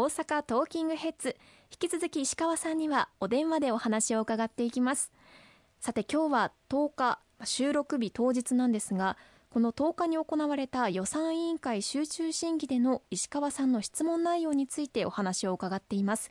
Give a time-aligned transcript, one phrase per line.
[0.00, 1.36] 大阪トーキングヘッズ。
[1.70, 5.12] 引き続き石川さんにはお電話でお話を伺っていきます。
[5.78, 9.18] さて今日は10日収録日当日なんですが
[9.50, 16.30] この10日に行われた予算委員会集中審議での石川さんの質問内容についてお話を伺っています。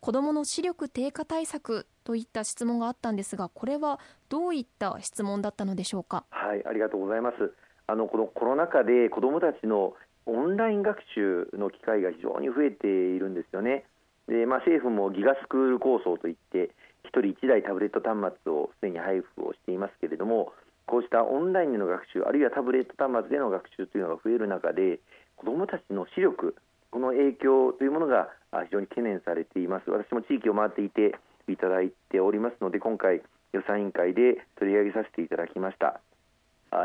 [0.00, 4.00] 子どもの視力低下対策といった質問があったんですがこれは
[4.30, 6.24] どういった質問だったのでしょうか？
[6.30, 7.52] はいありがとうございます。
[7.88, 9.92] あのこのコロナ禍で子どもたちの
[10.26, 13.84] オンライン学習の機会が非常に増えているんですよね。
[14.28, 16.70] でまあ、政府もギガスクール構想といって
[17.04, 20.52] 1人1台タブレット端末をすでに配布をしていますけれども
[20.86, 24.98] こうしたオンラインでの学習あるいはタブレット端末での学習というのが増える中で
[25.36, 26.56] 子どもたちの視力
[26.90, 28.30] この影響というものが
[28.64, 31.14] 非常に懸念されています私も地域を回っていて
[31.48, 36.00] いただいておりますので今回予算委員会で取り上げさせていただきました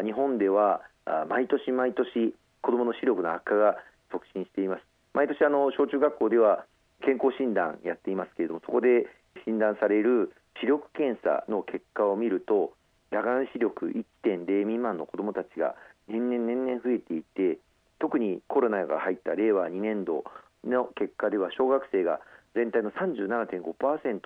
[0.04, 0.82] 日本では
[1.28, 3.78] 毎年毎年子どもの視力の悪化が
[4.12, 4.82] 促進しています
[5.14, 6.66] 毎年あの小中学校では
[7.04, 9.08] 健康診断やっていますけれどもそこで
[9.46, 12.74] 診断される視力検査の結果を見ると
[13.10, 13.88] 裸眼視力
[14.24, 15.76] 1.0未満の子どもたちが
[16.08, 17.60] 年々年々増えていて
[18.00, 20.24] 特にコロナが入った令和2年度
[20.64, 22.20] の結果では小学生が
[22.56, 24.20] 全体の37.5%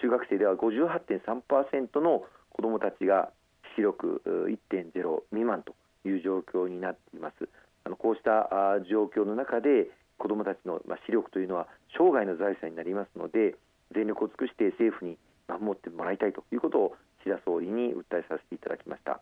[0.00, 3.30] 中学生では58.3%の子どもたちが
[3.76, 4.22] 視力
[4.70, 5.74] 1.0未満と
[6.06, 7.48] いう状況になっています。
[7.84, 8.48] あのこうした
[8.90, 11.68] 状況の中で子どもたちの視力というのは
[11.98, 13.56] 生涯の財産になりますので
[13.94, 15.18] 全力を尽くして政府に
[15.48, 19.20] 守ってもらいたいということを岸田総理に訴えさせていただきました。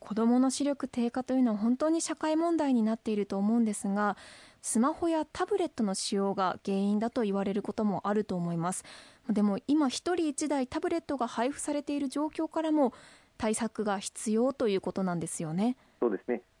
[0.00, 4.16] 子どもの視力低下というのは本当に社会問題になっていると思うんですが
[4.60, 8.84] スマホやタブレットの使用が原因だと言われることもあると思います。
[9.30, 12.92] でも今1人1台タブレットが配布されている状況からも
[13.38, 15.76] 対策が必要ということなんですよね。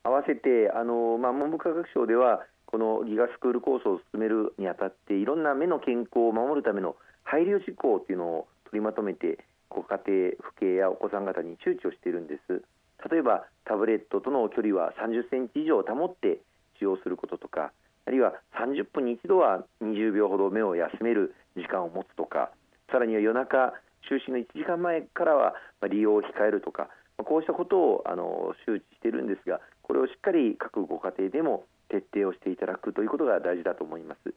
[0.04, 12.62] 合わせてあの、まあ、文部科学省ではこのギガスクール構想を進めるにあたっていろんな目の健康を守るための配慮事項というのを取りまとめてご家庭、父兄やお子さん方に周知をしているんです。
[13.10, 16.40] 例えばタブレットとの距離は30センチ以上保って
[16.78, 17.72] 使用することとか
[18.06, 22.50] あるいは30分に一度は20秒ほど目を休める時間を持つとか
[22.90, 23.74] さらには夜中
[24.08, 25.54] 就寝の1時間前からは
[25.90, 26.88] 利用を控えるとか
[27.24, 34.34] こうしたことをあの周知しているんですがこれをしっかり各ご家庭でも徹底をしていただくということが大事だと思います。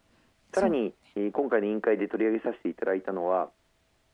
[0.53, 0.93] さらに
[1.33, 3.49] 今回の委員会で取り上げさせていただいたのは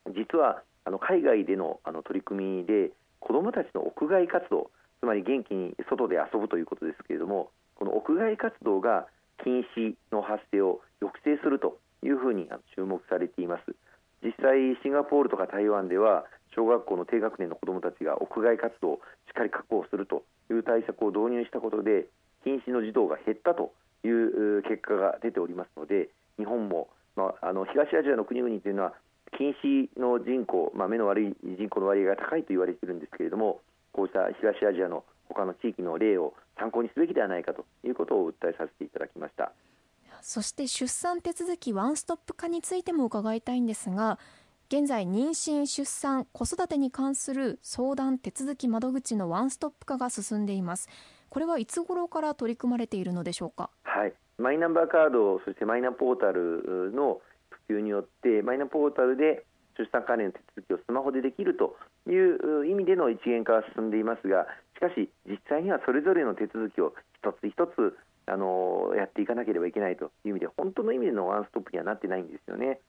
[0.08, 9.08] 実はあの海外でのあの取り組みで子どもたちの屋外活動つまり元気に外で遊ぶということですけれどもこの屋外活動が
[9.44, 13.64] 禁止の発生を抑制するというふうに注目されています。
[13.68, 13.76] 実
[14.56, 22.08] 際シンガポールとか台湾では小学校の低学年の子どもたちが屋外活動をしっかり確保するという対策を導入したことで
[22.44, 23.74] 禁止の児童が減ったと
[24.08, 28.94] いう結果が出ておりますので日本も、まあ、あの東アジアの国々というのは
[29.38, 33.60] 禁止の人口、まあ、目の悪い人口の割合が高いと言われているんですけれども
[33.92, 39.52] こうした東アジアの他の地域の例を参考にすべきではないかということを訴えさせていただきました。
[40.22, 44.18] そして出産手続きワンストップ化についても伺いたいんですが
[44.78, 50.90] 現在妊娠出産子育てに関する相談手続き窓口のワンストップ化が進んでいます。
[51.30, 53.70] これはいつ頃から取り組まれているのでしょうか？
[53.84, 54.14] はい。
[54.38, 57.22] マイナンバーカードそしてマイナポータルの
[57.70, 59.46] 普及によってマイナポータルで
[59.78, 66.94] 出産関連の手続きをスマホでできるという意味での一元化が進んでいますがしかし実際にはそれぞれの手続きを
[67.24, 72.82] 一つ一つあのやっていかなければいけないという意味で本当の意味でのワンストップにはなってないんですよね。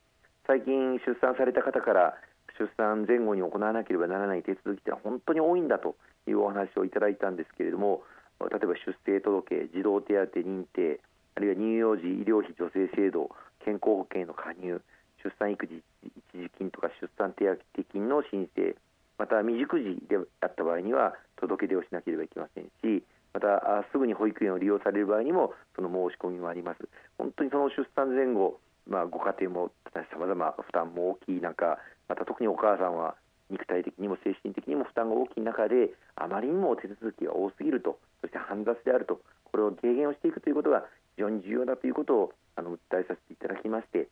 [0.47, 2.15] 最近出産された方から
[2.59, 5.97] 出産前後に行わなければならない手続きってのは本当に多いんだと
[6.29, 8.03] いうお話をいただいたんですけれども
[8.39, 11.01] 例えば出生届、児童手当認定
[11.35, 13.29] あるいは乳幼児医療費助成制度
[13.65, 14.81] 健康保険への加入
[15.19, 18.77] 出産育児一時金とか出産手当金の申請
[19.19, 23.03] また未熟児であった場合には届け出をしなければいけませんし
[23.35, 26.89] またすぐに保育園を利用される場合にもその申し込みもあります。
[27.19, 29.71] 本当にその出産前後まあ、ご家庭も
[30.11, 31.79] さまざま負担も大きい中
[32.09, 33.15] また特にお母さんは
[33.51, 40.85] 肉体的にも精神的にも負担が大きい中であまりにも手続きが多すぎるとそして煩雑であるとこれを軽減をしていくということが
[41.17, 44.09] 非常に重要だということをあの訴えさせていただきまして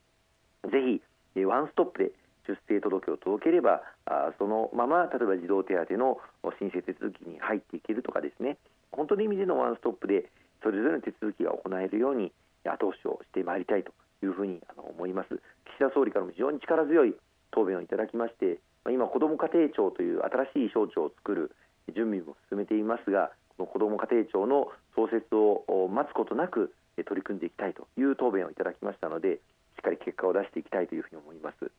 [0.70, 1.00] ぜ
[1.34, 2.12] ひワンストップで
[2.46, 6.18] 出生届を届ければあそのまま例えば児童手当の
[6.60, 8.58] 申請手続きに入っていけるとかですね。
[8.92, 10.30] 本当の意味でのワンストップで
[10.62, 12.32] それぞれの手続きが行えるように
[12.64, 13.92] 後押しをしてまいりたいと
[14.22, 15.40] いうふうにあの思います
[15.76, 17.14] 岸田総理からも非常に力強い
[17.50, 18.58] 答弁をいただきまして
[18.90, 20.20] 今、子ども家庭庁という
[20.52, 21.52] 新しい省庁を作る
[21.94, 29.40] 準備も進めていますがこの子ども家庭庁の創設を待つことなく取り組んでいきたいという答弁をいただきましたので
[29.76, 31.70] しっかり結果を出していきたいというふうに思います。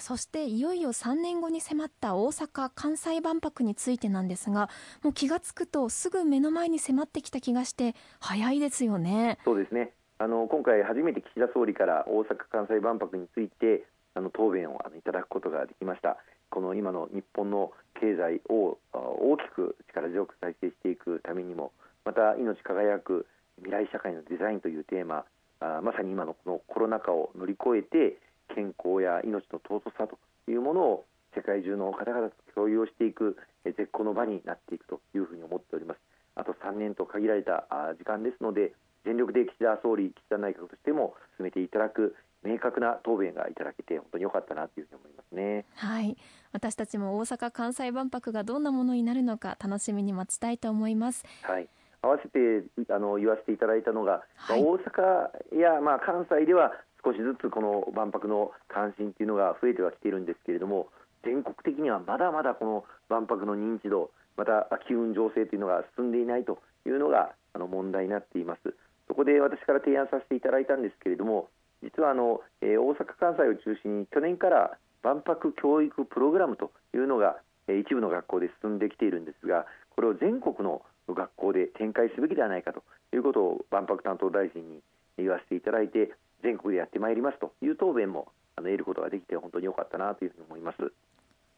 [0.00, 4.70] そしていよいよ3年後に迫った大阪・関西万博についてなんですが
[5.02, 9.38] もう気が付くとすぐ目の前に迫ってきた気がして早いですよね。
[9.44, 9.92] そうですね
[10.22, 13.82] あの今回初めて岸田総理から大阪・関西万博について
[14.14, 16.16] あの答弁をあのいただくことができました。
[16.48, 21.72] この今の日本の経済を大きく力強く再生していくためにも
[22.04, 23.26] また命輝く
[23.56, 25.24] 未来社会のデザインというテーマ
[25.58, 28.18] あまさに今のこのコロナ禍を乗り越えて
[28.54, 31.04] 健康や命の尊さというものを
[31.34, 36.00] 世界中の方々と共有をしていく絶好の場になっていくというふうに思っております。
[36.36, 37.66] あと3年と限られた
[37.98, 38.72] 時間ですので
[39.04, 42.14] 全力で岸田総理、岸田内閣としても進めていただく
[42.44, 45.64] 明確な答弁がいただけて本当に良かったなというふうに思いますね。
[45.76, 46.16] はい、
[46.52, 51.24] 私たちも大阪・関西万博がどんなものになるのか楽しみに待ちたいと思います。
[51.42, 51.68] はい。
[52.02, 56.72] 合わせてあの言わせていただいたのが、はい、大阪やまあ関西では
[57.04, 60.88] 少しずつこの万博の関心というのが増えてはきているんですけれども、
[61.24, 68.74] 全国的にはまだまだこの万博の認知度、また機運醸成というのが進んでいないというのがあの問題になっています。
[69.12, 71.50] そこで私から提案させていただいたんですけれども
[71.82, 77.36] 実はあの、えー、大阪・関西を中心に去年から万博教育プログラムというのが、
[77.68, 82.82] えー、一部の学校で進んできているんですがこれを全国の学校で展開すべきではないかと
[83.12, 84.80] いうことを万博担当大臣に
[85.18, 90.78] 言わせていただいて全国でやってまいりますという答弁もあの得ることができて本当に良かったなというふうに思います。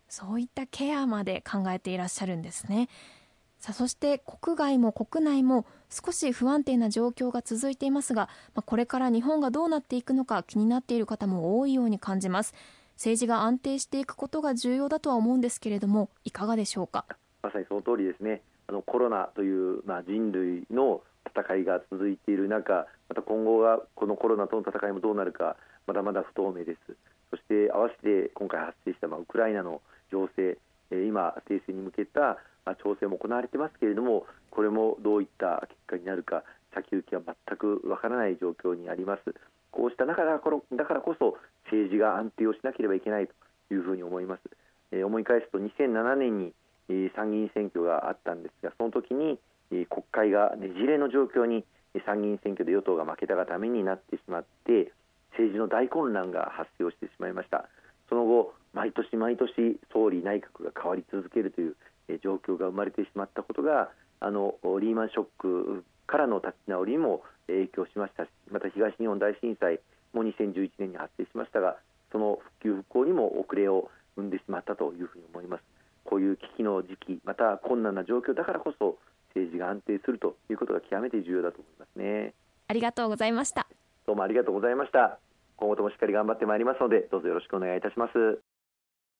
[0.09, 2.89] そういったケアまで考えていらっしゃるんですね。
[3.65, 12.53] さあそして国外も国内も少し不安定な状況が続いていますが、まあ、これから日本がどうなっていくのか気になっている方も多いように感じます。
[12.97, 17.07] 政治が安定していくことが重要だとは思うんですけれどもいかがでしょうか？
[17.43, 18.43] まさにその通りですね。
[18.67, 21.01] あのコロナという、まあ、人類の
[21.35, 25.57] 戦いが続いている中また今後はこのコロナとの戦いもどうなるか
[25.87, 26.97] まだまだ不透明です。
[27.31, 27.97] そして合わせ
[28.27, 29.81] て今回発生した、まあ、ウクライナの
[30.13, 30.59] 情勢
[31.03, 32.39] 今、停戦に向けた
[32.83, 36.45] 調整も行われていますけれどもこれもどういった結果になるか
[36.75, 39.35] 先行きは全くわからない状況にあります。
[39.71, 41.37] こうした中だからだからこそ
[41.67, 44.43] 政治が安定をしなければいけないというふうに思います、
[44.93, 46.53] えー、思い返すと2007年に、
[46.89, 49.39] えー、参議院選挙があったんですがその時に、
[49.73, 51.65] えー、国会がねじれの状況に
[52.07, 54.93] 参議院選挙で与党が負けたがためになってしまって
[55.33, 57.69] 政治の大混乱が発生をしてしまいました。
[58.09, 61.77] その後毎年毎年総理内閣が変わり続けるという
[62.23, 63.89] 状況が生まれてしまったことが
[64.21, 69.81] あのリーマンショックからの立ち直りにも影響しましたしまた東日本大震災
[70.13, 71.77] も2011年に発生しましたが
[72.13, 75.63] その復旧復興にも遅れを生んでしまったというふうに思います。
[76.05, 78.99] こういう危機の時期また困難な状況だからこそ
[79.31, 82.35] 政治が安定するということが極めて重要だと思いますね。
[82.69, 83.67] ありがとうございました。
[84.07, 85.19] どうもありがとうございました。
[85.57, 88.13] 今後ともしっかり頑張ってまいりますのでどうぞよろしくお願いいたします